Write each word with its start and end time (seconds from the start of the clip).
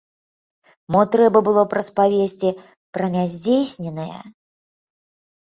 Мо 0.93 1.01
трэба 1.15 1.39
было 1.47 1.61
б 1.73 1.77
распавесці 1.79 2.49
пра 2.97 3.05
няздзейсненае. 3.17 4.19